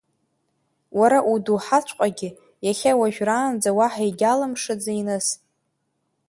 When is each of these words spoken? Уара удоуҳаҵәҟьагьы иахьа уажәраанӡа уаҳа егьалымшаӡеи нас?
Уара 0.99 1.19
удоуҳаҵәҟьагьы 1.31 2.29
иахьа 2.65 2.93
уажәраанӡа 2.99 3.71
уаҳа 3.77 4.03
егьалымшаӡеи 4.07 5.01
нас? 5.07 5.27